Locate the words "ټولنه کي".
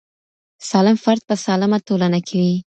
1.87-2.37